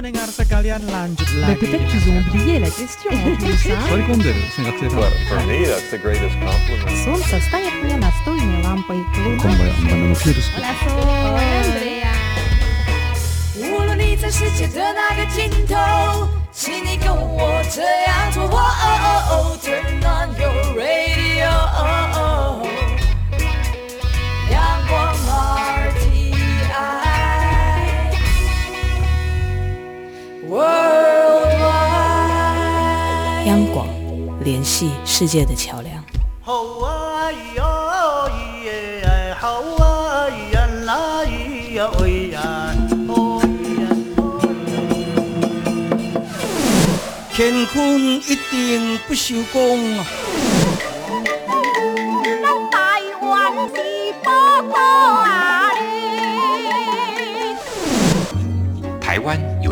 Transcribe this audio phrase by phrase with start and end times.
[0.00, 1.60] pendengar sekalian lanjut Mais lagi.
[1.60, 3.66] peut-être qu'ils ont oublié la question en plus.
[3.70, 3.76] hein.
[3.90, 6.96] 割り込んでる先学生さん But for me, that's the greatest compliment.
[7.04, 8.96] Солнце стоит мне настольной лампой.
[9.14, 10.96] こんばんはバナナのフィールス Hola, Sol.
[13.58, 18.44] 无论你在世界的哪个尽头，请你跟我这样做。
[18.44, 21.50] 哦 Turn on your radio，
[33.45, 33.87] 央广
[34.43, 36.03] 联系世界的桥梁。
[47.33, 49.61] 天空一定不锈钢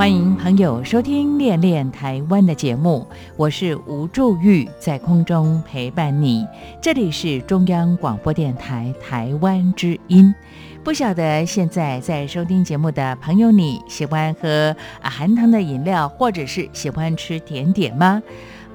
[0.00, 3.06] 欢迎朋友收听《恋恋台湾》的节目，
[3.36, 6.46] 我是吴祝玉，在空中陪伴你。
[6.80, 10.34] 这里是中央广播电台台湾之音。
[10.82, 18.22] 不晓得现在在收听节目的朋友，你喜欢喝含糖的饮料，或者是喜欢吃甜点吗？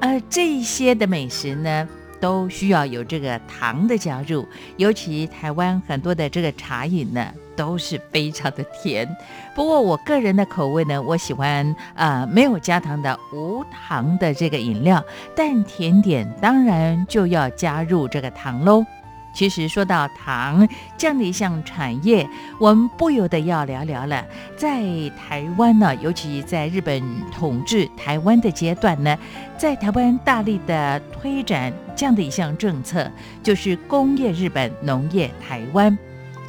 [0.01, 1.89] 呃，这些的美食呢？
[2.19, 9.07] 都需要有这个糖的加入，尤其台湾很多的这个茶饮呢，都是非常的甜。
[9.53, 15.03] 不过我个人的口味呢，我喜欢呃没有加糖的无糖的这个饮料，
[15.35, 18.85] 但甜点当然就要加入这个糖喽。
[19.33, 20.65] 其实说到糖
[20.97, 22.25] 这样的一项产业，
[22.57, 24.25] 我们不由得要聊聊了。
[24.55, 24.81] 在
[25.19, 27.03] 台湾呢，尤其在日本
[27.33, 29.17] 统治台湾的阶段呢，
[29.57, 33.11] 在台湾大力的推展这样的一项政策，
[33.43, 35.97] 就是工业日本，农业台湾。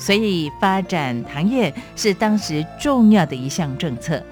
[0.06, 4.22] 所以发展糖业是当时重要的一项政策。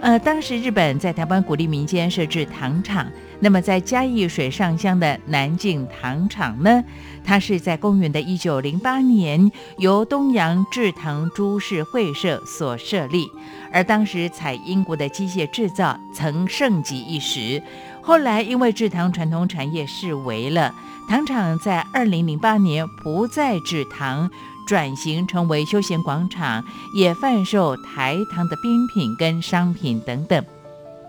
[0.00, 3.10] 呃，当时日本在台湾鼓励民间设置糖厂。
[3.40, 6.84] 那么在嘉义水上乡的南靖糖厂呢，
[7.24, 13.28] 它是在公元的一九零八年由东洋制糖株式会社所设立，
[13.72, 17.60] 而当时采英国的机械制造曾盛极一时。
[18.04, 20.74] 后来因为制糖传统产业式微了，
[21.08, 24.30] 糖厂在二零零八年不再制糖。
[24.66, 30.42] 转型成为休闲广场，也贩售台糖的冰品跟商品等等。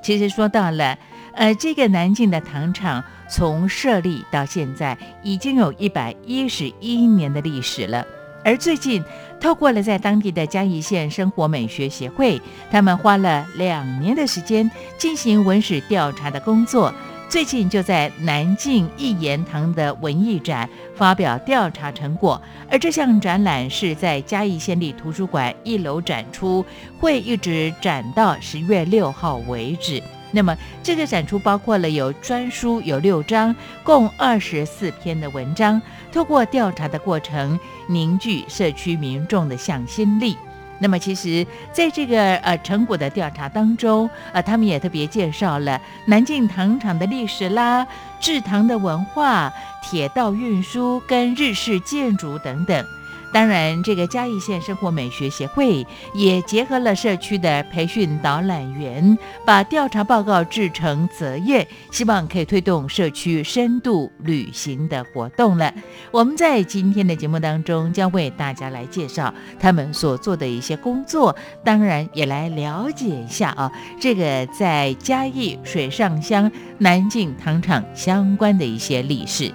[0.04, 0.98] 其实说到了，
[1.34, 8.06] 呃，这个南靖的糖厂从设立到现在已经有一百一十一年的历史了。
[8.44, 9.02] 而最近，
[9.40, 12.42] 透过了在当地的嘉义县生活美学协会，
[12.72, 16.94] 他们花了两年的时间进行文史调查的工作。
[17.28, 26.64] 最近就在南靖一言堂的文艺展发表调查成果，而这项展览是在嘉义县立图书馆一楼展出，
[27.00, 30.02] 会一直展到十月六号为止。
[30.32, 35.82] 那么这个展出包括了有专书有六章，共二十四篇的文章，
[36.12, 37.58] 透过调查的过程，
[37.88, 40.38] 凝聚社区民众的向心力。
[40.78, 47.88] 那么，其实在这个呃成果的调查当中，呃，他们也特别介绍了南靖糖厂的历史啦、
[48.20, 49.52] 制糖的文化、
[49.82, 52.86] 铁道运输跟日式建筑等等。
[53.34, 65.74] 当然，这个嘉义县生活美学协会也结合了社区的培训导览员，把调查报告制成择业，希望可以推动社区深度旅行的活动了。
[66.12, 73.70] 我们在今天的节目当中将为大家来介绍他们所做的一些工作，当然也来了解一下啊，
[74.00, 79.52] 这个在嘉义水上乡南靖糖厂相关的一些历史。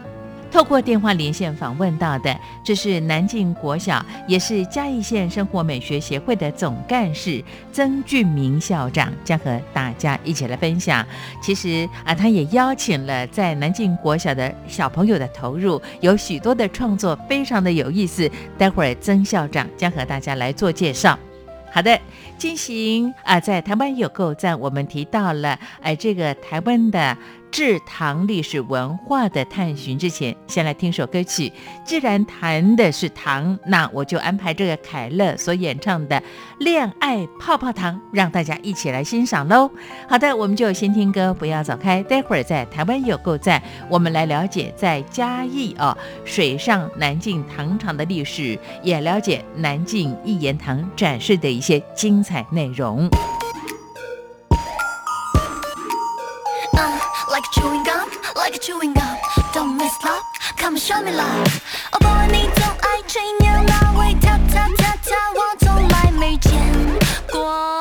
[0.51, 7.43] 透过电话连线访问到的，这是南靖国小，也是嘉义县生活美学协会的总干事
[7.73, 11.07] 曾俊明校长，将和大家一起来分享。
[11.41, 18.29] 其实啊，他也邀请了在南靖国小的小朋友的投入，有许多的创作，非常的有意思。
[18.59, 21.17] 待会儿曾校长将和大家来做介绍。
[21.73, 21.97] 好的，
[22.37, 27.17] 进行啊，在台湾有够赞，我们提到了，哎，这个台湾的
[27.51, 31.53] 制糖历史文化的探寻之前，先来听首歌曲。
[31.85, 36.17] 既然谈的是糖，那我就安排这个凯乐所演唱的
[36.59, 39.71] 《恋爱泡泡糖》，让大家一起来欣赏喽。
[40.09, 42.03] 好的，我们就先听歌，不要走开。
[42.05, 53.09] 待会儿在台湾有够赞，我们来了解在嘉义啊水上南进糖厂的历史，也了解南进一言堂展示的一些精彩内容。
[57.54, 59.18] chewing gum, like a chewing gum.
[59.54, 60.24] Don't miss love,
[60.58, 61.48] come and show me love.
[61.92, 66.52] 哦，不管你总爱吹牛，那会跳跳跳跳，我从来没见
[67.32, 67.79] 过。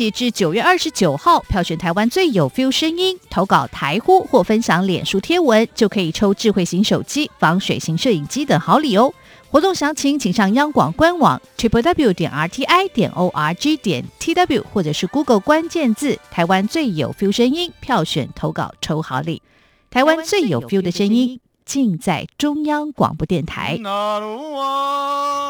[0.00, 9.12] 起至九月二十九号，票选台湾最有 feel 声音，投稿台呼或分享脸书贴文，就可以抽智慧型手机、防水型摄影机等好礼哦。
[9.50, 17.12] 活动详情请上央广官网 triple w 点 r t i 点 o r g 点 t w，或者是 Google 关键字“台湾最有
[17.12, 19.42] feel 声音”，票选投稿抽好礼。
[19.90, 23.78] 台湾最有 feel 的声音，尽在中央广播电台。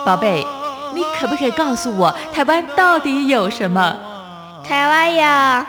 [0.05, 0.45] 宝贝，
[0.93, 4.10] 你可不可以告诉我，台湾到底有什么？
[4.71, 5.67] 台湾有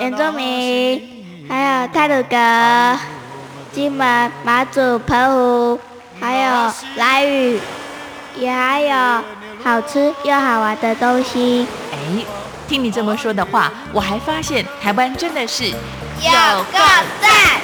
[0.00, 2.98] 原住民，还有泰鲁格、
[3.70, 5.78] 金门、马祖、澎湖，
[6.18, 7.60] 还有兰屿，
[8.38, 9.22] 也还有
[9.62, 11.66] 好吃又好玩的东西。
[11.92, 11.98] 哎，
[12.66, 15.74] 听你这么说的话，我还发现台湾真的是有
[16.72, 16.78] 够
[17.20, 17.60] 赞！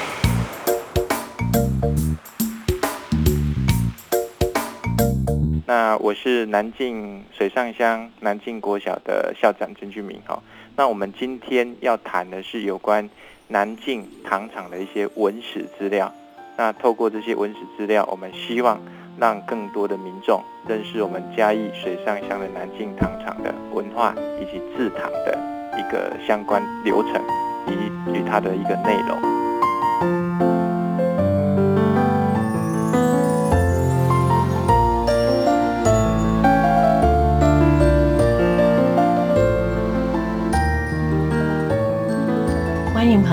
[5.68, 10.38] 那我是南靖水上乡南靖国小的校长曾俊明哈。
[10.78, 13.08] 那我们今天要谈的是有关
[13.48, 16.12] 南靖糖厂的一些文史资料。
[16.58, 18.78] 那透过这些文史资料，我们希望
[19.18, 25.38] 让更多的民众认识我们嘉义水上乡的南靖糖厂的文化以及制糖的
[25.78, 27.22] 一个相关流程
[27.66, 29.35] 以及它的一个内容。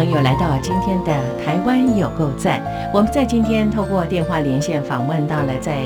[0.04, 1.14] 朋友来到今天的
[1.46, 2.62] 台湾有够赞。
[2.94, 5.78] 我们在今天透过电话连线访问到了在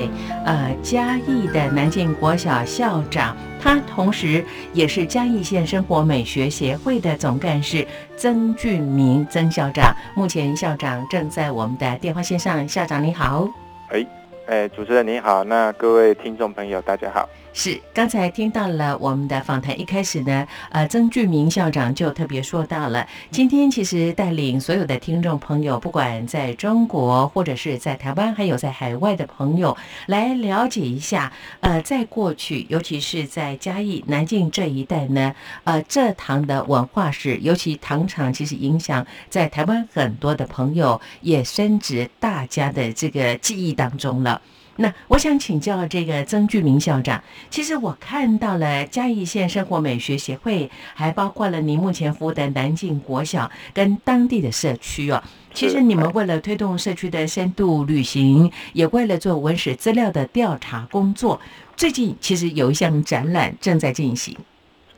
[0.43, 4.43] 呃嘉义的南靖国小校长，他同时
[4.73, 9.95] 也是嘉义县生活美学协会的总干事曾俊明曾校长。
[10.15, 13.47] 目前校长正在我们的电话线上，校长你好。
[13.89, 14.03] 哎，
[14.47, 17.29] 哎，主持人你好，那各位听众朋友大家好。
[17.59, 35.33] 是，刚才听到了我们的访谈，一开始呢，呃，曾俊明校长就特别说到了，今天其实带领所有的听众朋友，不管在中国或者是在台湾，还有在海外的朋友，来了解一下，呃，在过去，尤其是在嘉义、南靖这一带呢，
[35.63, 44.39] 呃，蔗糖的文化史，尤其糖厂，其实影响在台湾很多的朋友，也深植大家的这个记忆当中了。
[44.77, 55.21] 那我想请教这个曾俊明校长，其实我看到了嘉义县生活美学协会，还包括了您目前服务的南靖国小跟当地的社区哦。
[55.53, 61.41] 其实你们为了推动社区的深度旅行，也为了做文史资料的调查工作，
[61.75, 64.37] 最近其实有一项展览正在进行。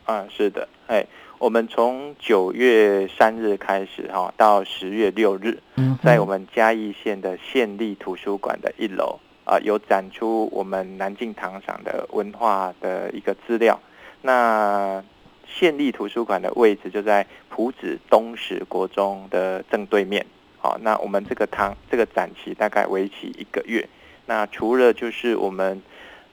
[0.04, 1.06] 啊，是的，哎，
[1.38, 9.18] 我们从九月三日开始哈，到十月六日，嗯，在我们嘉义县的县立图书馆的一楼。
[9.50, 13.80] 啊，有展出我们南靖糖厂的文化的一个资料。
[14.22, 15.04] 那
[15.48, 20.24] 县立图书馆的位置就在埔子东石国中的正对面。
[20.60, 23.90] 好，那我们这个堂这个展期大概为期一个月。
[24.28, 25.82] 那除了就是我们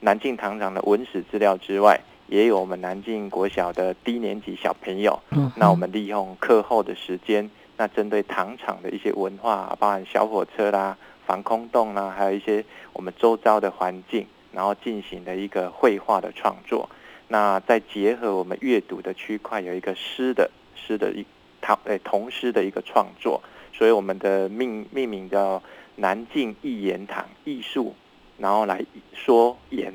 [0.01, 5.19] 南靖糖厂的文史资料之外，也有我们南靖国小的低年级小朋友。
[5.31, 10.95] 嗯，那我们利用课后的时间，那针对糖厂的一些文化，包含小火车啦。
[11.27, 16.89] 防空洞啦，还有一些我们周遭的环境，然后进行的一个绘画的创作。
[17.27, 21.25] 那再结合我们阅读的区块，有一个诗的诗的一
[21.59, 23.41] 唐诶童诗的一个创作。
[23.73, 25.61] 所以我们的命命名叫
[25.97, 27.93] 南靖一言堂艺术，
[28.37, 29.93] 然后来说言，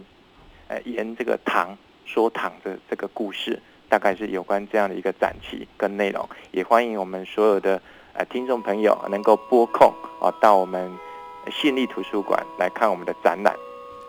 [0.69, 3.59] 呃言这个唐说唐的这个故事，
[3.89, 6.29] 大概是有关这样的一个展期跟内容。
[6.51, 7.81] 也欢迎我们所有的
[8.13, 10.93] 呃听众朋友能够拨空啊到我们。
[11.51, 13.57] 信立图书馆来看我们的展览。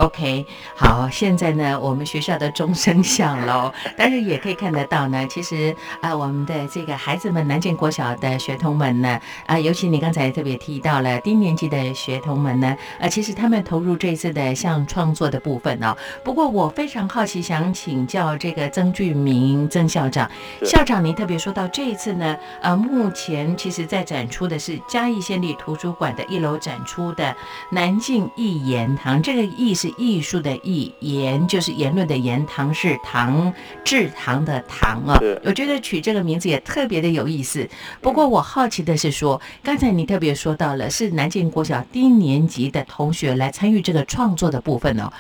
[0.03, 0.45] OK，
[0.75, 15.95] 好，现在呢，我们学校的钟声响了， 但是也可以看得到呢，其实啊，我们的这个孩子们，南靖国小的学童们呢，啊，尤其你刚才特别提到了低年级的学童们呢，啊，其实他们投入这次的像创作的部分哦。
[16.21, 20.29] 不过我非常好奇，想请教这个曾俊明曾校长，
[20.65, 27.33] 校长您特别说到这一次呢，呃，目前其实在展出的是嘉义县立图书馆的一楼展出的
[27.69, 29.92] 南靖一言堂，这个意是。
[29.97, 35.19] 艺术的艺言就是言论的言，唐是唐制糖的糖啊。
[35.43, 37.67] 我觉得取这个名字也特别的有意思。
[38.01, 45.11] 不过我好奇的是说，刚才你特别说到了是南京国小低年级的同学来参与这个创作的部分哦。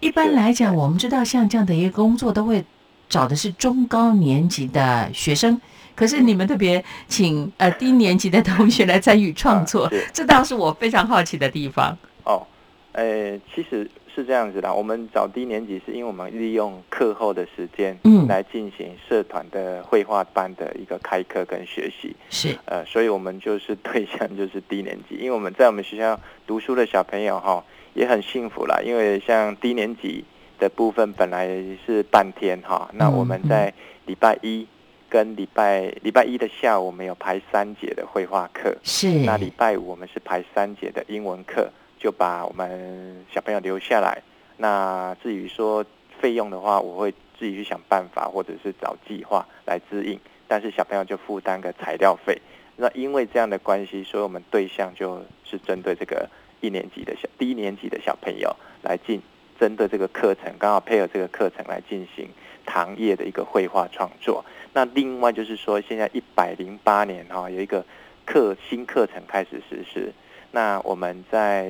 [0.00, 2.64] 一般来讲，我们知道像这样的一个工作都会
[3.08, 5.60] 找的是中高年级的学生，
[5.94, 11.96] 可是你们特别请呃低年级的同学来参与创作，这倒是我非常好奇的地方。
[12.24, 12.46] 哦，
[12.92, 13.90] 呃，其实。
[14.14, 27.64] 是这样子的，我们找低年级是因为我们利用课后的时间，嗯，来进行社团的绘画班的一个开课跟学习，是，呃，所以我们就是对象就是低年级，因为我们在我们学校读书的小朋友哈
[27.94, 30.24] 也很幸福啦，因为像低年级
[30.58, 31.48] 的部分本来
[31.86, 33.72] 是半天哈，那我们在
[34.06, 34.66] 礼拜一
[35.08, 41.70] 跟礼拜礼拜一的下午我们有排三节的绘画课，是，那礼拜五我们是排三节的英文课。
[42.00, 44.22] 就把我们小朋友留下来。
[44.56, 45.84] 那至于说
[46.18, 50.18] 费用的话，我会自己去想办法，或者是找计划来支应。
[50.48, 52.40] 但是小朋友就负担个材料费。
[52.76, 56.28] 那因为这样的关系，所以我们对象就是针对这个
[56.60, 59.20] 一年级的小低年级的小朋友来进，
[59.60, 62.28] 针对这个课程，刚好配合这个课程来进行
[62.64, 64.44] 糖业的一个绘画创作。
[64.72, 67.84] 那另外就是说，现在一百零八年哈有一个
[68.24, 70.12] 课新课程开始实施。
[70.52, 71.68] 那我们在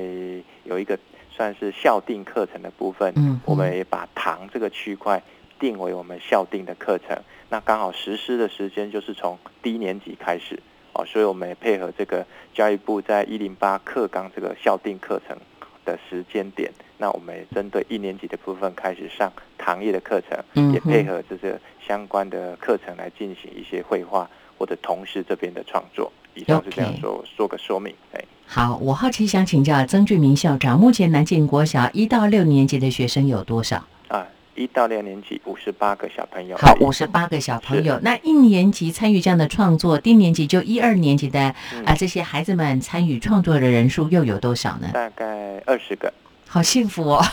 [0.63, 0.97] 有一个
[1.29, 5.21] 算是校定课程的部分，嗯我们也把糖这个区块
[5.59, 7.17] 定为我们校定的课程。
[7.49, 10.59] 那刚好实施的时间就是从低年级开始
[10.93, 15.37] 哦，所以我们也配合这个教育部在一零八课纲这个校定课程
[15.85, 26.11] 的时间点，那我们也针对一年级的部分开始上糖业的课程，嗯也配合这些相关的课程来进行一些绘画或者同时这边的创作。
[26.35, 28.23] 以上是这样说做个说明，哎。
[28.45, 33.85] 好，我好奇想请教曾俊明校长，目前南靖国小一到六年级的学生有多少？
[34.09, 36.57] 啊，一到六年级五十八个小朋友。
[36.57, 37.97] 好，五十八个小朋友。
[38.01, 44.89] 那一年级参与这样的创作，低年级就一二年级的啊、嗯这些孩子们参与创作的人数又有多少呢？
[44.93, 46.11] 大概二十个。
[46.45, 47.23] 好幸福哦！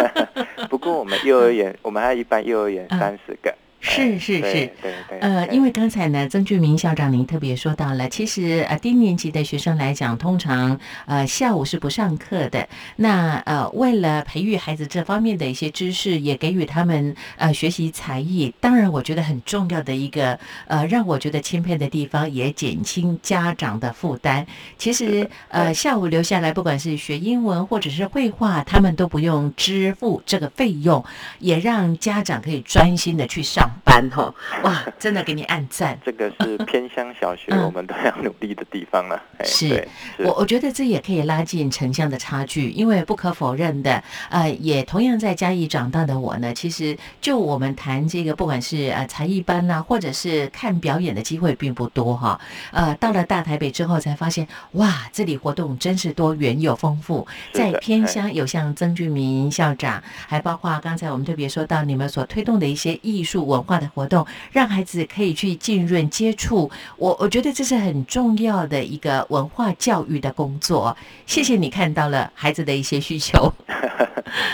[0.68, 3.54] 不过我们幼儿园，我们还有一般幼儿园嗯三十个。
[3.80, 4.72] 是是是，对
[5.08, 5.18] 对。
[5.20, 12.68] 呃，因为刚才呢，曾俊明校长您特别说到了，其实呃低年级的学生来讲，通常呃下午是不上课的。
[12.96, 18.52] 那呃为了培育孩子这方面的一些知识，也给予他们呃学习才艺。
[18.60, 24.44] 当然，我觉得很重要的一个呃让我觉得钦佩的地方，也减轻家长的负担。
[24.76, 31.04] 其实呃下午留下来，不管是学英文或者是绘画，他们都不用支付这个费用，
[31.38, 34.34] 也让家长可以专心的去上班哦。
[34.64, 35.98] 哇，真的给你按赞。
[36.04, 39.20] 这个是偏乡小学，嗯我们都要努力的地方了。
[39.38, 39.68] 哎是
[40.16, 52.40] 是我我觉得这也可以拉近城乡的差距，因为不可否认的，呃，也同样在嘉义长大的我呢，其实就我们谈这个，不管是呃才艺班呐、或者是看表演的机会并不多哈。
[52.72, 57.26] 呃，到了大台北之后才发现，哇，这里活动真是多元又丰富。
[57.52, 66.70] 在偏哎乡有像曾俊明校长，还包括刚才我们特别说到你们所推动的一些艺术文化的活动，让孩子可以去浸润接触。
[66.96, 70.96] 我我觉得这是很重要的一个文化教育的工作。
[71.26, 73.52] 谢谢你看到了孩子的一些需求。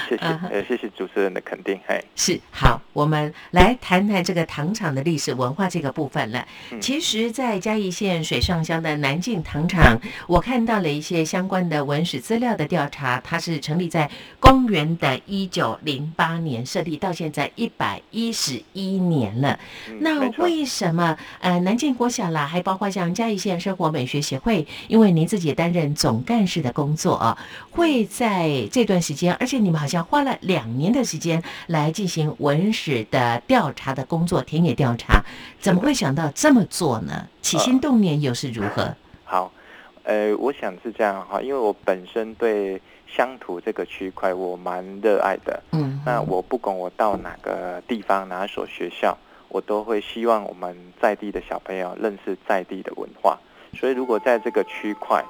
[0.08, 1.78] 谢谢嗯哼呃谢谢主持人的肯定。
[1.88, 6.46] 哎，是好，我们来谈谈这个糖厂的历史文化这个部分了。
[6.70, 14.08] 嗯其实，在嘉义县水上乡的南靖糖厂，我看到了一些相关的文史资料的调查，它是成立在
[14.38, 19.58] 公元的一九零八年设立，到现在一百一十一年了。
[19.88, 27.38] 嗯那为什么呃南靖国小啦，还包括像嘉义县生活美学协会，因为您自己担任总干事的工作啊，
[27.70, 35.22] 会在这段时间，而且你们好像花了两年的时间来进行文史的调查的工作，田野调查，
[35.61, 37.28] 怎么会想到这么做呢？
[37.40, 38.94] 起心动念又是如何？
[39.24, 39.52] 好，
[40.02, 42.80] 呃，我想是这样哈，因为我本身对
[43.14, 45.62] 乡土这个区块我蛮热爱的。
[45.72, 49.16] 嗯，那我不管我到哪个地方哪所学校，
[49.48, 53.38] 我都会希望我们在地的小朋友认识在地的文化。
[53.74, 55.24] 所以如果在这个区块，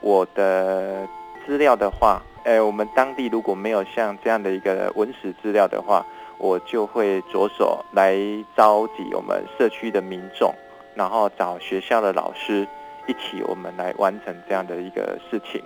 [0.00, 1.06] 我的
[1.46, 6.04] 资料的话，呃，我们当地如果没有像这样的一个文史资料的话，
[6.38, 8.16] 我就会着手来
[8.56, 10.52] 召集我们社区的民众，
[10.96, 12.66] 然后找学校的老师
[13.06, 15.62] 一起，我们来完成这样的一个事情。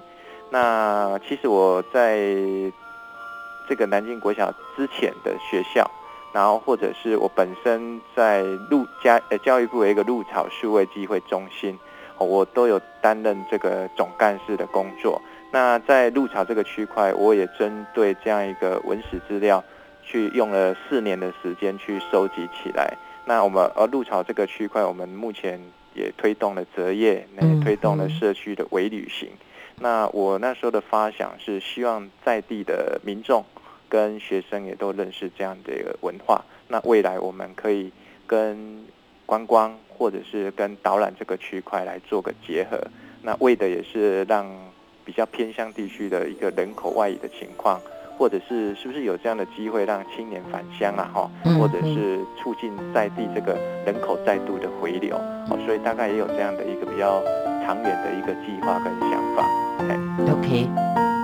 [0.50, 2.18] 那其实我在
[3.68, 5.90] 这个南京国小之前的学校，
[6.32, 11.78] 然后或者是我本身在陆家呃教育部有一个陆草数位机会中心，
[12.18, 15.20] 哦我都有担任这个总干事的工作。
[15.50, 19.62] 那在陆草这个区块，我也针对这样一个文史资料，
[20.04, 22.96] 去用了四年的时间去收集起来。
[23.24, 25.60] 那我们呃陆草这个区块，我们目前
[25.94, 29.30] 也推动了择业，那嗯也推动了嗯社区的微旅行。
[29.78, 33.44] 那我那时候的发想是希望在地的民众
[33.88, 36.44] 跟学生也都认识这样的一个文化。
[36.68, 37.92] 那未来我们可以
[38.26, 38.84] 跟
[39.26, 42.80] 观光或者是跟导览这个区块来做个结合。
[43.22, 44.46] 那为的也是让
[45.04, 47.80] 比较偏乡地区的一个人口外移的情况，
[48.16, 51.10] 或者是是不是有这样的机会让青年返乡啊？
[51.12, 55.16] 哈嗯，或者是促进在地这个人口再度的回流。
[55.50, 57.22] 哦，所以大概也有这样的一个比较
[57.64, 59.46] 长远的一个计划跟想法。
[59.88, 61.15] 哎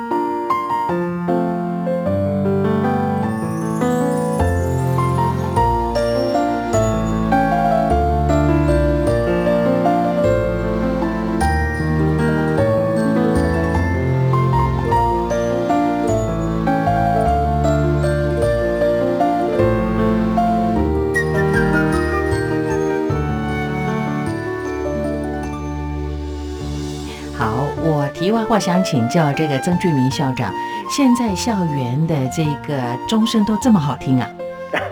[28.53, 30.53] 我想请教这个曾俊明校长，
[30.91, 34.29] 现在校园的这个钟声都这么好听啊？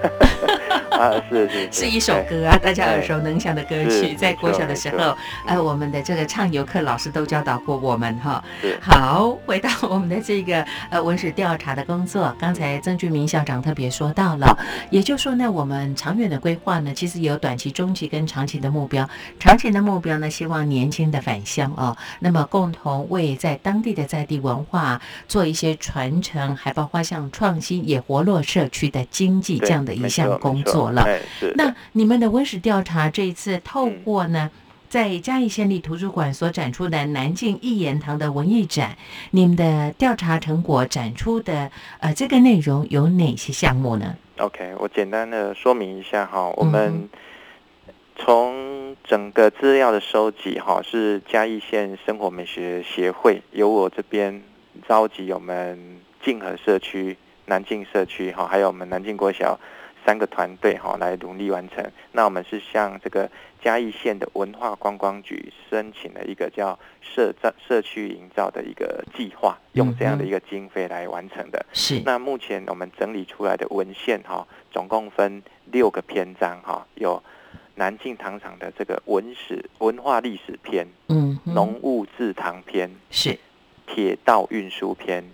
[1.00, 4.14] 啊，是是是一首歌啊，大家耳熟能详的歌曲。
[4.14, 8.44] 在国小的时候呃，我们的这个唱游课老师都教导过我们哈。
[8.60, 14.54] 是好，回到我们的这个呃文史调查的工作，刚才曾俊明校长特别说到了，
[14.90, 19.08] 也就是说呢，我们长远的规划呢，其实有短期、中期跟长期的目标。
[19.38, 31.02] 长期的目标呢，希望年轻的返乡哦，那么共同为在当地的在地文化做一些传承，还包括像创新，也活络社区的经济这样的一项工作了。
[31.02, 34.50] 哎，是那你们的温室调查这一次透过呢，
[34.88, 38.96] 在嘉义县立图书馆所展出的南靖一言堂的文艺展，
[39.30, 47.08] 你们的调查成果展出的呃这个内容有哪些项目呢？OK，我简单的说明一下哈，我嗯们
[48.16, 54.42] 从整个资料的收集哈，是嘉义县生活美学协会由我这边
[54.88, 59.58] 召集我们静和社区、南靖社区哈，还有我们南靖国小
[60.04, 61.84] 三个团队哈来努力完成。
[62.12, 63.30] 那我们是向这个
[63.62, 71.64] 嘉义县的文化观光局申请了一个叫社造社区营造的一个计划，用这样的一个经费来完成的。
[71.72, 77.22] 是那目前我们整理出来的文献哈，总共分六个篇章哈，有
[77.74, 83.38] 南靖糖厂的这个文史文化历史篇、嗯哼农务制糖篇、是
[83.86, 85.24] 铁道运输篇、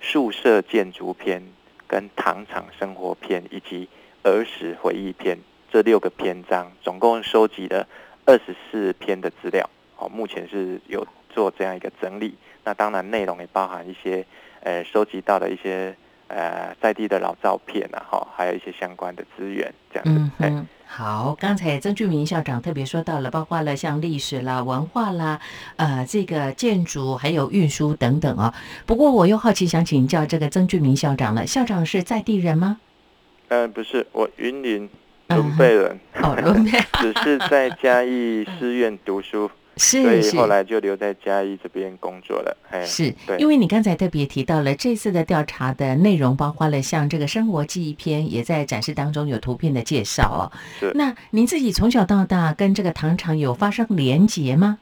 [0.00, 1.42] 宿舍建筑篇、
[1.86, 3.88] 跟糖厂生活篇以及
[4.24, 5.38] 儿时回忆篇
[5.70, 7.86] 这六个篇章，总共收集了
[8.24, 9.68] 二十四篇的资料。
[9.94, 12.34] 好，目前是有做这样一个整理。
[12.64, 14.24] 那当然内容也包含一些
[14.62, 15.94] 呃收集到的一些
[16.28, 20.30] 呃在地的老照片啊，哈，还有一些相关的资源这样子。
[20.38, 25.40] 嗯好，刚才曾俊明校长特别说到了，包括了像历史啦、文化啦、
[25.76, 28.54] 呃，这个建筑还有运输等等啊。
[28.86, 32.78] 不过我又好奇想请教这个曾俊明校长了，校长是在地人吗？
[33.48, 34.88] 呃，不是，我云林
[35.28, 42.56] 嗯伦贝人， 哦，伦贝 只是在嘉义师院读书， 所以后来就留在嘉义这边工作了。
[42.70, 50.42] 哎，是对，因为你刚才特别提到了这次的调查的内容，包括了像这个生活记忆篇，也在展示当中有图片的介绍哦。
[50.80, 54.78] 是那您自己从小到大跟这个糖厂有发生连结吗？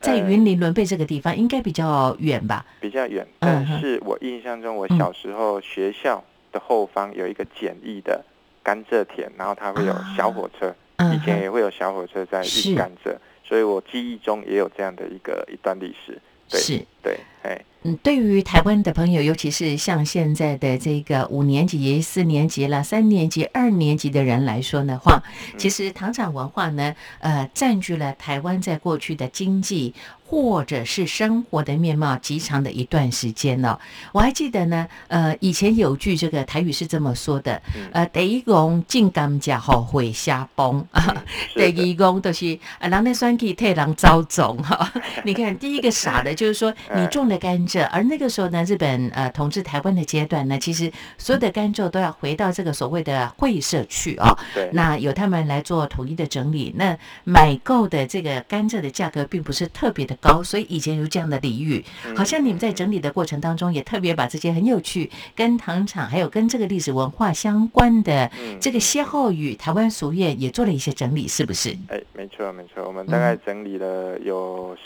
[0.00, 2.66] 在呃云林伦贝这个地方，应该比较远吧？
[2.80, 8.24] 比较远，嗯但是我印象中，我小时候学校的后方有一个简易的
[8.62, 16.20] 甘蔗田，然后它会有小火车，嗯以前也会有小火车在运甘蔗，所以我记忆中也有这样的一个一段历史。
[16.48, 16.60] 对。
[16.60, 25.58] 是对，哎，嗯，对于台湾的朋友，尤其是像现在的这个五年级、四年级啦、三年级、二年级的人来说的话，嗯。
[25.58, 33.78] 其实糖厂文化呢，呃，占据了台湾在过去的经济或者是生活的面貌极长的一段时间了、
[34.12, 37.90] 我还记得呢，呃，以前有句这个台语是这么说的，嗯。
[37.92, 41.22] 呃，第一讲进甘蔗后会下崩 啊，
[41.54, 44.90] 第二讲都是啊，人的选举替人招总哈。
[45.24, 54.36] 你看，第一个傻的就是说你嗯种了甘蔗，而那个时候呢，日本呃统治台湾的阶段呢，其实所有的甘蔗都要回到这个所谓的会社去哦。
[54.54, 56.72] 对，那由他们来做统一的整理。
[56.76, 61.84] 那买购的这个甘蔗的价格并不是特别的高，所以以前有这样的俚语。
[62.06, 71.70] 嗯好像你们在整理的过程当中，也特别把这些很有趣、跟糖厂还有跟这个历史文化相关的嗯这个歇后语、台湾俗谚，也做了一些整理，是不是？
[71.88, 74.76] 哎，没错没错，我们大概嗯整理了有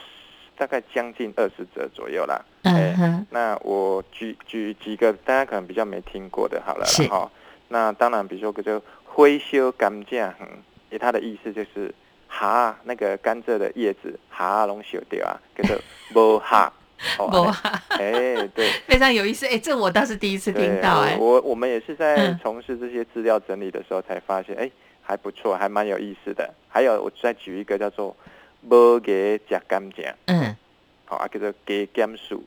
[0.56, 2.44] 大概将近二十折左右啦。
[2.62, 7.30] 嗯哎哼，那我举举几个大家可能比较没听过的，好了是啦哈。
[7.68, 10.48] 那当然，比如说叫灰修甘蔗，嗯，
[10.90, 11.94] 也它的意思就是
[12.28, 15.78] 哈那个甘蔗的叶子哈拢修掉啊，叫做
[16.14, 16.72] 无哈。
[17.18, 17.54] 哦，哇，
[17.88, 19.46] 哎，对， 非常有意思。
[19.46, 21.00] 哎，这我倒是第一次听对，到。
[21.00, 24.70] 哎，我我们也是在嗯从事这些资料整理的时候才发现，哎，
[25.02, 26.54] 还不错，还蛮有意思的。
[26.68, 28.16] 还有，我再举一个叫做
[28.62, 30.56] 无给食甘蔗，嗯，
[31.04, 32.44] 好、啊，叫做给甘树，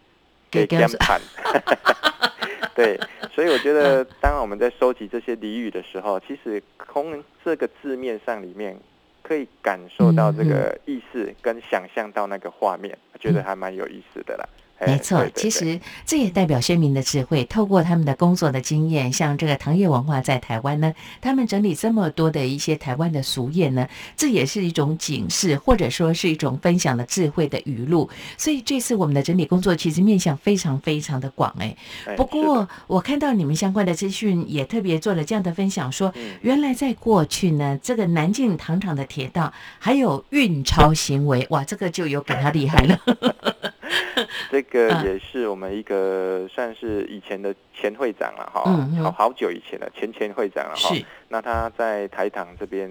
[0.52, 1.22] 给给甘盘。
[2.76, 3.00] 对，
[3.34, 3.74] 所以我觉嗯。
[3.74, 8.78] 得，当我们在收集这些俚语的时候，其实从这个字面上里面
[9.22, 14.48] 可以感受到这嗯个意思，跟想象到那个画面，觉得还蛮有意思的啦。
[14.80, 17.44] 哎没错其实这也代表先民的智慧。
[17.46, 28.10] 透过他们的工作的经验，像这个糖业文化在台湾呢，他们整理这么多的一些台湾的俗谚呢，这也是一种警示，或者说是一种分享的智慧的语录。
[28.38, 31.76] 所以这次我们的整理工作其实面向非常非常的广哎。
[32.06, 43.00] 哎是不过我看到你们相关的资讯也特别做了这样的分享，说嗯原来在过去呢，这个南靖糖厂的铁道还有运钞行为，哇，这个就有比他厉害了。
[44.52, 45.06] 这个嗯。
[45.06, 48.64] 也是我们一个算是以前的前会长了哈，
[49.04, 50.94] 好好久以前了，前前会长了哈。
[50.94, 52.90] 是，那他在台糖这边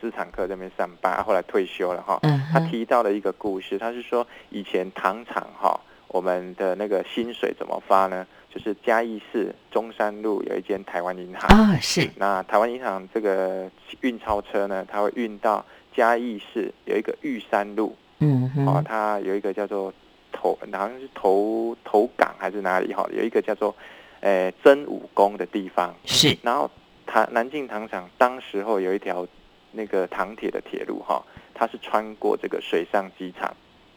[0.00, 2.18] 资产科这边上班，后来退休了哈。
[2.22, 8.26] 嗯他提到了一个故事，他是说以前糖厂哈，我们的那个薪水怎么发呢？
[8.54, 11.48] 就是嘉义市中山路有一间台湾银行。
[11.48, 13.68] 啊，是，那台湾银行这个
[14.02, 19.92] 运钞车呢，它会运到嘉义市有一个玉山路，嗯哦，哼，它有一个叫做
[20.34, 23.74] 头，好像是头头港还是哪里哈，有一个叫做
[24.20, 25.94] 呃真武宫的地方。
[26.04, 26.70] 是，然后
[27.06, 29.26] 唐南靖糖厂当时候有一条
[29.72, 31.22] 那个唐铁的铁路哈，
[31.54, 33.54] 它是穿过这个水上机场，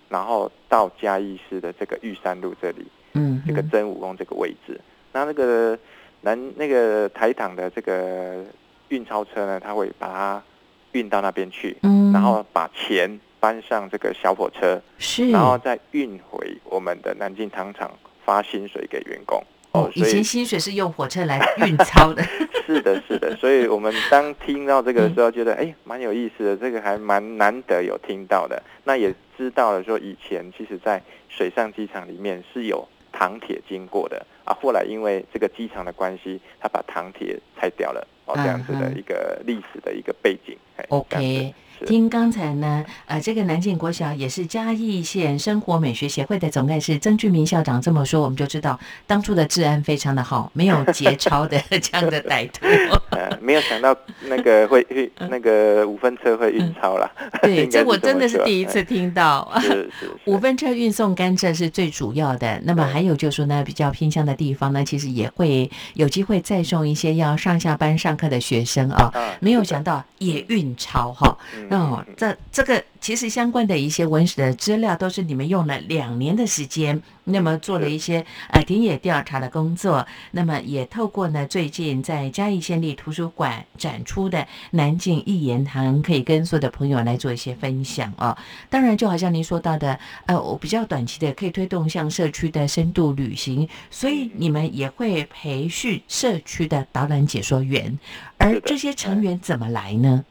[0.10, 4.80] 然后到嘉义市的这个玉山路这里，嗯这个，真武宫这个位置。
[5.12, 5.78] 那那个
[6.22, 8.44] 南那个台糖的这个
[8.90, 10.44] 运钞车呢，它会把它
[10.92, 17.90] 运到那边去，嗯，然后把钱搬上这个小火车，是，然后再运回我们的南京糖厂
[18.26, 19.42] 发薪水给员工。
[19.72, 22.22] 哦，以前薪水是用火车来运钞的，
[22.68, 28.62] 是的，是的，所以我们当听到这个的时候，觉得哎，蛮有意思的，这个还蛮难得有听到的。
[28.84, 34.54] 那也知道了说，以前其实在水上机场里面是有糖铁经过的啊。
[34.62, 40.58] 后来因为这个机场的关系，他把糖铁拆掉了哦，这样子的一个历史的一个背景。
[40.90, 52.66] OK，子是听刚才呢，呃，这个南靖国小也是嘉义县生活美学协会的总干事曾俊明校长这么说，我们就知道当初的治安非常的好，没有劫钞的这样的歹徒。
[53.12, 53.96] 呃， 没有想到
[54.28, 57.10] 那个会会那个五分车会运钞啦。
[57.18, 59.52] 嗯对，这我真的是第一次听到。
[59.62, 69.10] 是是是五分车运送甘蔗是最主要的，那么对还有就是说呢，比较偏向的地方呢，其实也会有机会再送一些要上下班上课的学生啊。
[69.14, 88.38] 啊没有想到也运钞哈，嗯哦，这这个其实相关的一些文史的资料都是你们用了两年的时间，那么做了一些呃田野调查的工作，那么也透过呢最近在嘉义县立图书馆展出的南靖一言堂，可以跟所有的朋友来做一些分享哦。
[88.70, 98.00] 当然，就好像您说到的，呃，我比较短期的可以推动像社区的深度旅行，所以你们也会培训社区的导览解说员，
[98.38, 100.24] 而这些成员怎么来呢？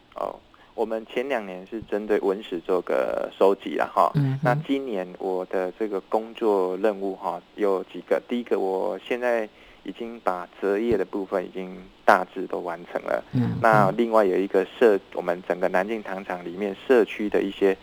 [0.77, 4.13] 哦，我们前两年是针对文史做个收集了哈。
[4.15, 9.49] 嗯那今年我的这个工作任务哈有几个，第一个我现在
[9.83, 13.25] 已经把择业的部分已经大致都完成了。
[13.33, 17.77] 嗯，那另外有一个社，我们整个南京糖厂里面社区的一些，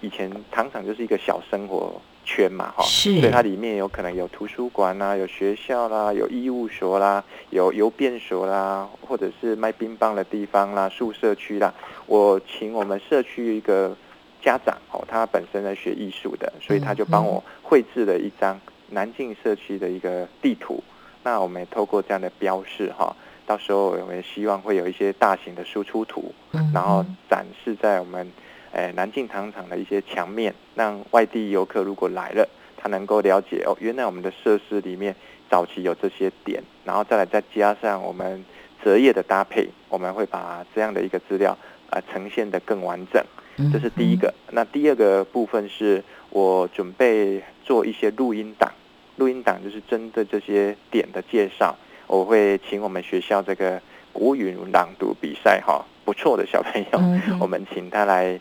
[0.00, 11.72] 以前糖厂就是一个小生活圈嘛，哈，是所以它里面有可能有图书馆啦，有学校啦，有医务所啦，有邮便所啦，或者是卖冰棒的地方啦，宿舍区啦。
[12.10, 13.96] 我请我们社区一个
[14.42, 20.82] 家长哦，他本身在学艺术的，所以他就帮我绘制了一张南靖社区的一个地图。
[21.22, 23.14] 那我们也透过这样的标示哈，
[23.46, 28.28] 到时候我们希望会有一些大型的输出图，嗯然后展示在我们
[28.72, 35.14] 呃南靖糖厂的一些墙面，让外地游客如果来了，他能够了解哦，原来我们的设施里面
[35.48, 38.44] 早期有这些点，然后再来再加上我们
[38.82, 41.56] 择业的搭配，我们会把这样的一个资料
[41.90, 43.24] 呃呈现的更完整。
[43.56, 44.32] 嗯这是第一个。
[44.52, 48.72] 那第二个部分是我准备做一些录音档，
[49.16, 51.76] 录音档就是针对这些点的介绍，
[52.06, 53.80] 我会请我们学校这个
[54.12, 58.40] 国语朗读比赛哈，不错的小朋友，我们请他来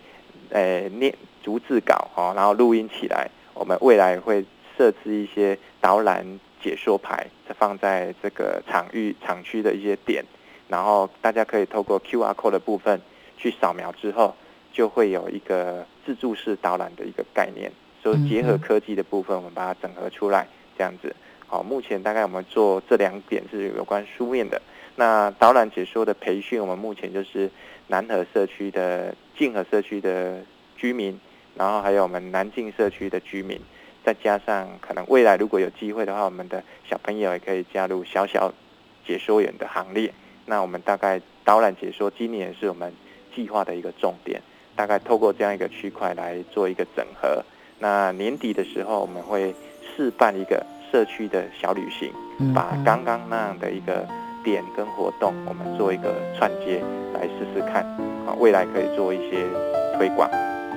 [0.51, 3.29] 呃念逐字稿哈，然后录音起来。
[3.53, 4.45] 我们未来会
[4.77, 6.25] 设置一些导览
[6.63, 10.23] 解说牌，放在这个场域场区的一些点，
[10.69, 13.01] 然后大家可以透过 QR code 的部分
[13.39, 14.36] 去扫描之后，
[14.71, 17.71] 就会有一个自助式导览的一个概念。
[18.04, 20.47] 所以结合科技的部分，我们把它整合出来，
[20.78, 21.15] 这样子。
[21.47, 24.62] 好，目前大概我们做这两点是有关书面的。
[24.95, 27.49] 那导览解说的培训，我们目前就是
[27.88, 30.41] 南河社区的静河社区的
[30.78, 31.19] 居民，
[31.56, 33.60] 然后还有我们南靖社区的居民，
[34.06, 38.54] 再加上可能未来如果有机会的话，我们的小朋友也可以加入小小
[39.06, 40.13] 解说员的行列。
[40.45, 42.93] 那我们大概导览解说今年是我们
[43.36, 44.42] 计划的一个重点，
[44.76, 47.44] 大概透过这样一个区块来做一个整合。
[47.80, 54.08] 那年底的时候，我们会试办一个社区的小旅行，嗯把刚刚那样的一个
[54.44, 57.84] 点跟活动，我们做一个串接来试试看，
[58.28, 59.46] 啊，未来可以做一些
[59.98, 60.30] 推广，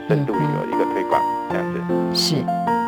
[0.08, 2.14] 深度旅游的一个推广，这样子。
[2.14, 2.81] 是。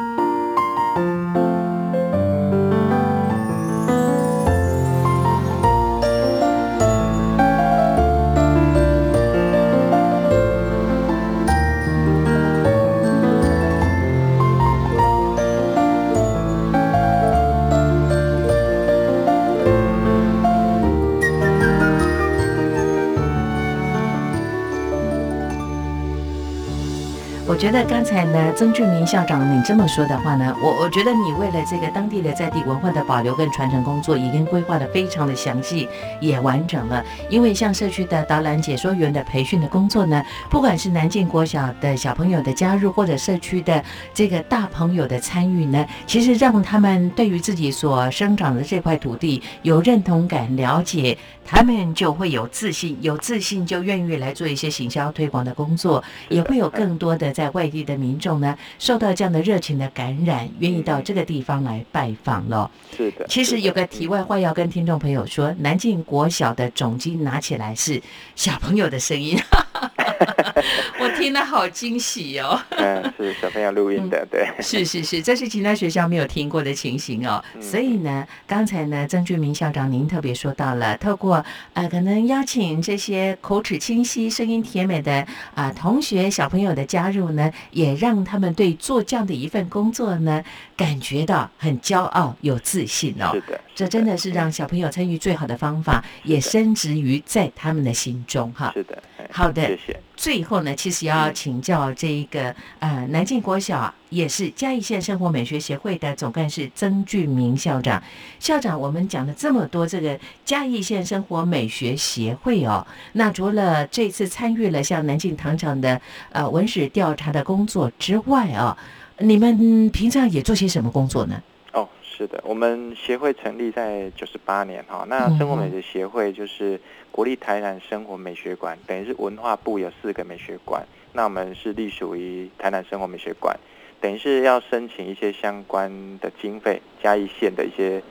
[27.47, 35.87] 我觉得刚才呢，曾俊明校长你这么说的话呢，我我觉得你为了这个当地的在地文化的保留跟传承工作，已经规划的非常的详细，
[36.21, 37.05] 也完整了。
[37.29, 62.71] 因为像社区的导览解说员的培训的工作呢，不管是南靖国小的小朋友的加入，或者社区的这个大朋友的参与呢，其实让他们对于自己所生长的这块土地有认同感、了解，他们就会有自信，有自信就愿意来做一些行销推广的工作，也会有更多的在外地的民众呢，受到这样的热情的感染，愿意到这个地方来拜访了。
[62.97, 68.01] 是的，其实有个题外话要跟听众朋友说，南靖国小的总机拿起来是
[68.37, 69.37] 小朋友的声音，
[71.01, 72.61] 我听了好惊喜哦。
[72.77, 74.49] 嗯，是小朋友录音的，对。
[74.61, 77.43] 是是是，这是其他学校没有听过的情形哦。
[77.61, 90.43] 所以呢，刚才呢，曾俊明校长您特别说到了，透过呃，可能邀请这些口齿清晰、声音甜美的啊、同学小朋友的加入呢，也让他们对做这样的一份工作呢，
[90.77, 93.31] 感觉到很骄傲、有自信哦。
[93.33, 98.71] 是的，这真的是让小朋友参与最好的方法，也深植于在他们的心中哈。
[98.75, 100.01] 是的，哎好的，谢谢。
[100.17, 108.01] 最后呢，其实要请教这一个呃南靖国小也是嘉义县生活美学协会的总干事曾俊明校长。
[108.39, 118.79] 校长，我们讲了这么多这个嘉义县生活美学协会哦，那除了这次参与了像南靖糖厂的呃文史调查的工作之外啊、
[119.19, 121.43] 你们平常也做些什么工作呢？
[121.73, 133.59] 哦，是的，我们协会成立在九十八年哈，那生活美学协会就是国立台南生活美学馆，等于是文化部有四个美学馆，那我们是隶属于台南生活美学馆，
[134.01, 138.03] 等于是要申请一些相关的经费，嘉义县的一些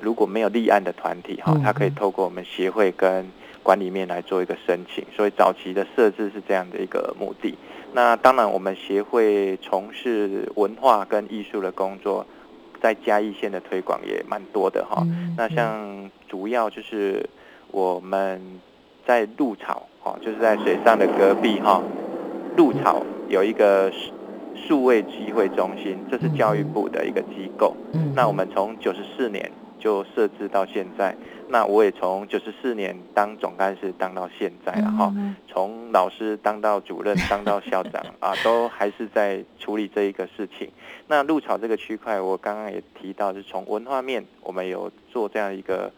[0.00, 3.26] 如果没有立案的团体哈，它可以透过我们协会跟
[3.62, 7.56] 管理面来做一个申请，所以早期的设置是这样的一个目的。
[7.92, 12.26] 那当然，我们协会从事文化跟艺术的工作，
[12.80, 15.02] 在嘉义县的推广也蛮多的哈。
[15.36, 17.28] 那像主要就是
[17.70, 18.60] 我们
[19.06, 21.82] 在鹿草哦，就是在水上的隔壁哈，
[22.56, 24.12] 鹿草有一个数
[24.68, 27.76] 数位机会中心，这是教育部的一个机构。
[27.92, 31.14] 嗯那我们从九十四年就设置到现在，
[31.48, 35.12] 那我也从九十四年当总干事当到现在了哈。
[35.46, 40.68] 从老师当到主任，当到校长 啊，都还是在处理这一个事情。
[41.08, 45.92] 那鹿草这个区块，我刚刚也提到，是从文化面，我们有做这样一个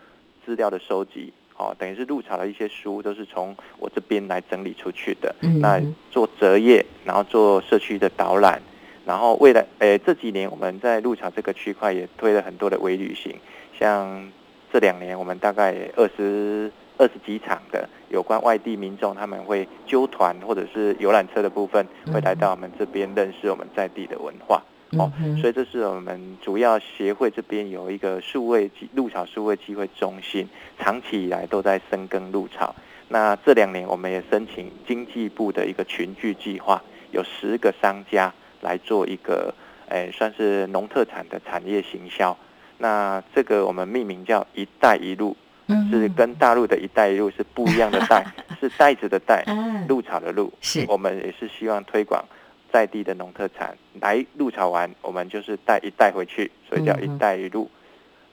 [0.44, 5.34] 资料的收集，哦，等于是鹿草的一些书都是从我这边来整理出去的。
[5.40, 5.80] 嗯那
[6.10, 8.60] 做折页，然后做社区的导览，
[9.06, 13.34] 然后未来，诶，这几年我们在鹿草这个区块也推了很多的微旅行，
[13.78, 14.30] 像
[14.72, 24.62] 这两年我们大概二十二十几场的有关外地民众，他们会揪团或者是游览车的部分，会来到我们这边认识我们在地的文化。
[24.98, 32.74] 哦，所以这是我们主要协会这边有一个数位机鹿草数位机会中心，长期以来都在深耕鹿草。
[33.08, 39.54] 那这两年我们也申请经济部的一个群聚计划，有十个商家来做一个，
[39.88, 42.34] 诶，算是农特产的产业行销。
[42.78, 45.36] 那这个我们命名叫“一带一路”，
[45.66, 45.90] 嗯。
[45.90, 48.24] 是跟大陆的一带一路是不一样的带，
[48.60, 50.52] 是袋子的袋，啊鹿草的鹿。
[50.60, 50.84] 是。
[50.88, 52.24] 我们也是希望推广
[52.72, 57.68] 在地的农特产，来鹿草玩，我们就是带一带回去，所以叫“一带一路”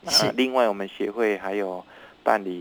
[0.07, 1.83] 是那另外，我们协会还有
[2.21, 2.51] 办理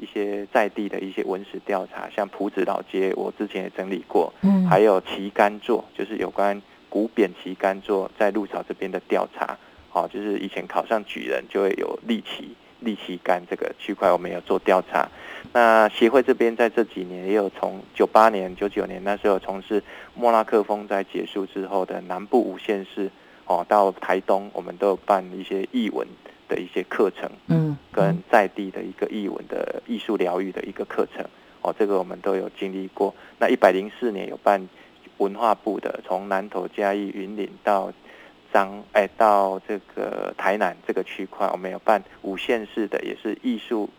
[0.00, 4.66] 一些在地的一些文史调查，像埔子老街，我之前也整理过，嗯。
[4.66, 9.58] 还有旗杆座，就是有关古扁旗杆座在鹿草这边的调查。
[9.96, 15.08] 好、就是以前考上举人就会有立旗、立旗杆这个区块，我们有做调查。
[15.54, 19.82] 那协会这边在这几年也有从九八年、九九年那时候从事
[20.14, 23.10] 莫拉克风灾结束之后的南部五县市，
[23.46, 26.06] 哦，到台东，我们都有办一些译文
[26.46, 31.24] 的一些课程，嗯，跟在地的一个译文的艺术疗愈的一个课程，
[31.62, 33.14] 哦，这个我们都有经历过。
[33.38, 34.68] 那一百零四年有办
[35.16, 37.90] 文化部的，从南投、嘉义、云林到
[38.56, 43.90] 当，哎，到这个台南这个区块，我们有办五县市的，也是艺术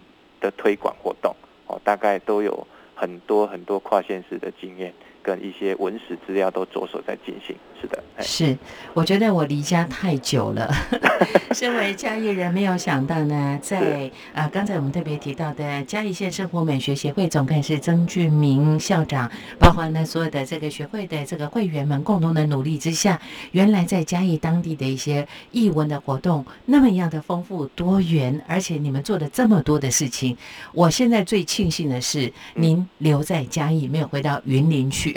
[0.42, 1.36] 的推广活动，
[1.68, 2.66] 哦，大概都有
[2.96, 4.92] 很多很多跨县市的经验。
[5.24, 8.58] 跟一些文史资料都着手在进行，是的，哎是，
[8.94, 10.74] 我觉得我离家太久了。
[11.54, 23.20] 身为嘉义人，没有想到呢，在啊，刚才我们特别提到的嘉义县生活美学协会总干事曾俊明校长，包括呢所有的这个学会的这个会员们共同的努力之下，
[23.52, 30.38] 原来在嘉义当地的一些艺文的活动那么样的丰富多元，而且你们做了这么多的事情。
[30.74, 35.17] 我现在最庆幸的是，您留在嘉义，没有回到云林去。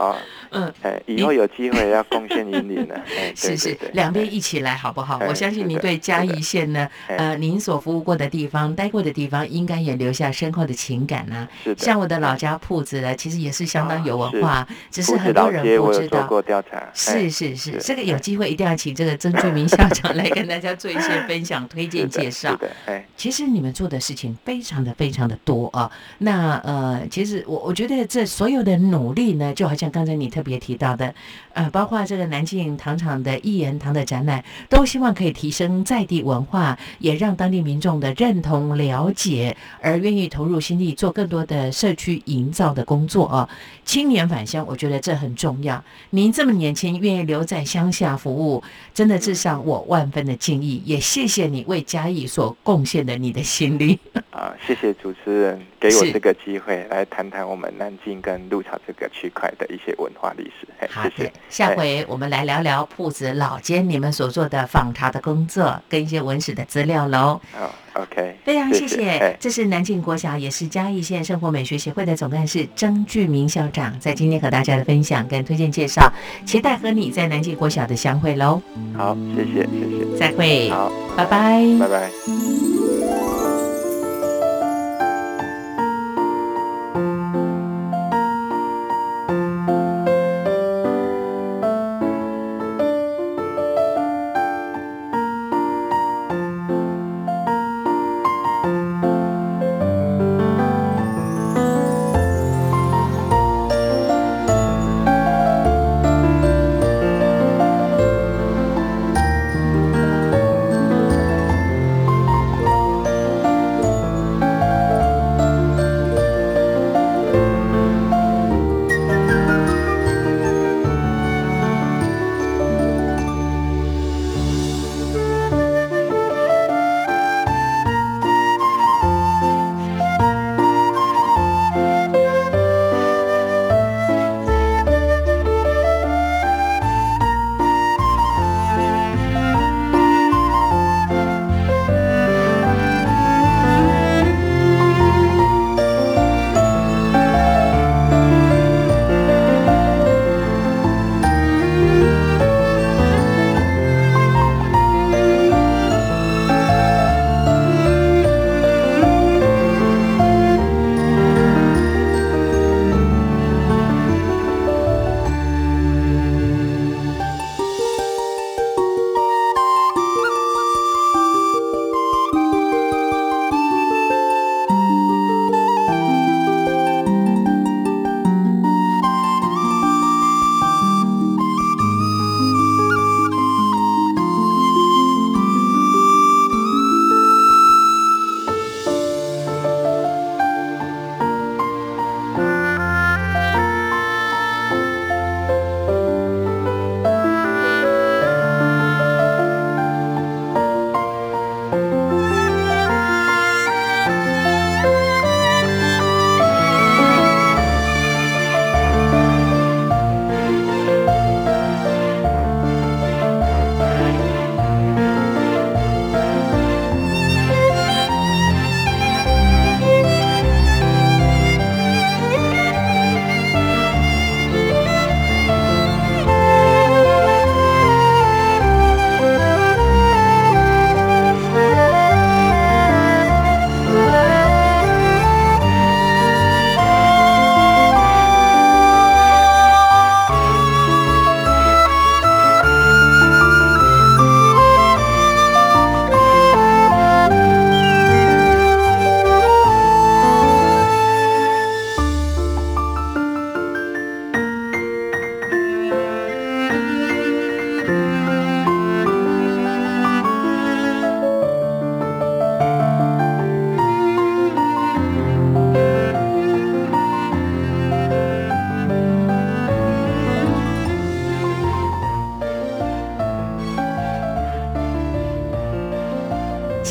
[0.00, 0.16] 啊，
[0.50, 5.18] 嗯，哎，以后有机会要贡献云林了， 哎，是是对对对，两边一起来好不好？
[5.18, 16.26] 哎我相信您对嘉义县呢，哎呃，您所服务过的地方、待过的地方，应该也留下深厚的情感呐、是的，像我的老家铺子呢，其实也是相当有文化，只是很多人不知道。
[16.26, 22.56] 过调查，哎是是是，这个有机会一定要请这个曾俊明校长来跟大家做一些分享、 推荐、介绍是。
[22.56, 25.90] 的，哎，其实你们做的事情非常的非常的多啊。
[26.18, 31.14] 那呃，其实我我觉得这所有的努力呢，就好像刚才你特别提到的，
[31.52, 43.48] 呃，包括这个南靖糖厂的一言堂的展览，都希望可以提升在地文化，也让当地民众的认同、了解，而愿意投入心力做更多的社区营造的工作啊。
[43.84, 45.82] 青年返乡，我觉得这很重要。
[46.10, 48.62] 您这么年轻，愿意留在乡下服务，
[48.94, 50.82] 真的致上我万分的敬意。
[50.84, 53.98] 也谢谢你为嘉义所贡献的你的心力。
[54.30, 61.76] 啊，谢谢主持人给我这个机会来谈谈我们南京跟鹿草这个区块的一些文化历史，哎，好的谢谢，，下哎。
[61.76, 67.40] 回我们来聊聊铺子老街你们所做的访查的工作，跟一些文史的资料喽。
[67.52, 69.36] 好，OK，非常谢谢谢，哎。
[69.40, 76.12] 这是南靖国小，也是嘉义县生活美学协会的总干事曾俊明校长，在今天和大家的分享跟推荐介绍，
[76.44, 78.60] 期待和你在南靖国小的相会喽。
[78.96, 83.39] 好，谢谢，谢谢，再会，好，拜拜，拜拜。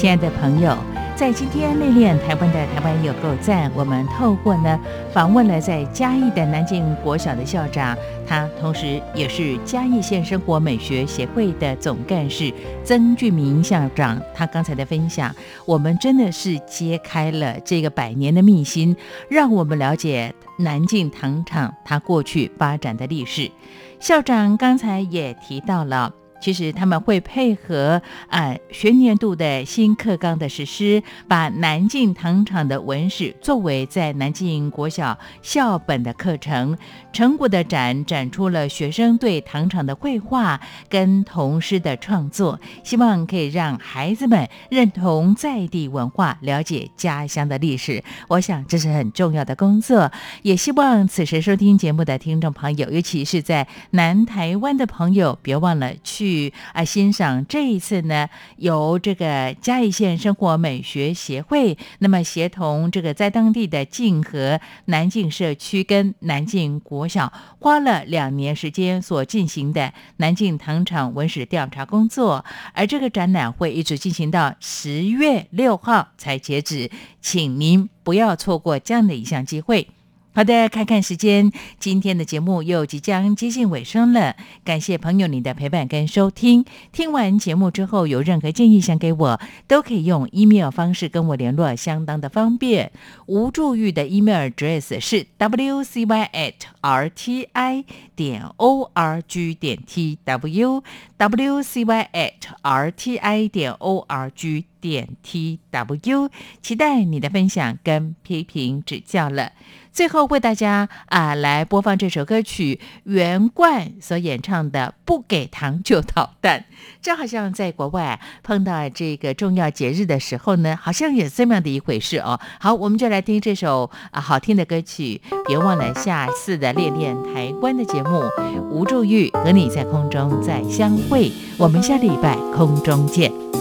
[0.10, 0.76] 亲爱的朋友，
[1.16, 4.80] 在今天内练台湾的台湾有够赞，我们透过呢
[5.14, 7.96] 访问了在嘉义的南靖国小的校长，
[8.28, 12.52] 他同时也是嘉义县生活美学协会的总干事
[12.84, 14.20] 曾俊明校长。
[14.34, 15.32] 他刚才的分享，
[15.68, 18.98] 我们真的是揭开了这个百年的秘辛，
[19.30, 23.52] 让我们了解南靖糖厂它过去发展的历史。
[24.00, 26.12] 校长刚才也提到了。
[26.40, 36.78] 其实他们会配合啊学年度的新课纲的实施，把南靖糖厂的文史作为在南靖国小校本的课程。
[37.12, 48.04] 成果的展展出了学生对糖厂的绘画跟童诗的创作，希望可以让孩子们认同在地文化，了解家乡的历史。
[48.28, 50.12] 我想这是很重要的工作，
[50.44, 56.29] 也希望此时收听节目的听众朋友，尤其是在南台湾的朋友，别忘了去。
[56.30, 79.88] 去啊欣赏这一次呢，由这个嘉义县生活美学协会，那么协同这个在当地的静和南靖社区跟南靖国小，花了两年时间所进行的南靖糖厂文史调查工作，而这个展览会一直进行到十月六号才截止，请您不要错过这样的一项机会。
[80.32, 84.36] 好的，看看时间，今天的节目又即将接近尾声了。
[84.64, 86.64] 感谢朋友你的陪伴跟收听。
[86.92, 92.92] 听完节目之后，有任何建议想给我，都可以用 email 方式跟我联络，相当的方便。
[93.26, 97.84] 吴祝玉的 email address 是 wcy at rti
[98.16, 100.84] 点 org 点 tw
[101.20, 102.32] wcy at
[102.64, 106.30] rti 点 org 点 tw，
[106.62, 109.52] 期待你的分享跟批评指教了。
[109.92, 116.66] 最后为大家啊来播放这首歌曲，袁冠所演唱的《不给糖就捣蛋》。
[117.02, 122.40] 这好像在国外碰到这个重要节日的时候呢，好像也这么样的一回事哦。
[122.62, 125.22] 好，我们就来听这首啊好听的歌曲。
[125.46, 128.24] 别忘了下次的练练台湾的节目，
[128.70, 131.32] 吴祝玉和你在空中再相会。
[131.58, 133.59] 我们下礼拜空中见。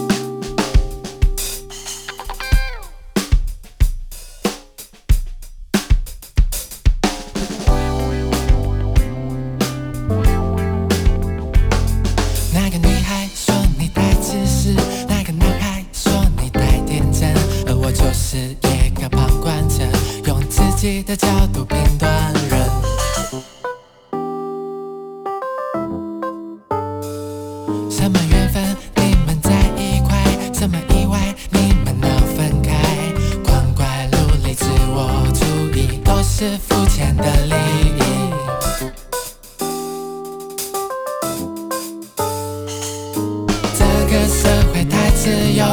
[45.29, 45.63] 自由，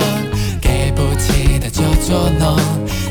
[0.60, 2.58] 给不起的就捉弄，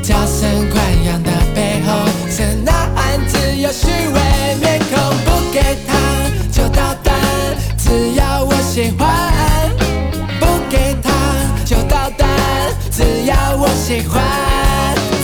[0.04, 5.98] 娇生惯养的背后是那暗自有虚伪面孔，不给糖
[6.52, 7.16] 就捣蛋，
[7.80, 9.72] 只要我喜欢，
[10.40, 11.12] 不给糖
[11.66, 12.30] 就捣蛋，
[12.92, 14.24] 只要我喜欢。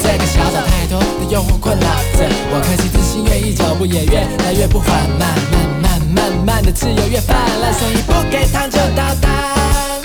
[0.02, 1.86] 这个小岛太多的诱惑困扰
[2.18, 10.01] 着我，可惜自信愿意，脚步也越来越不缓慢，慢慢慢慢的自由越泛滥，所以不给糖就捣蛋。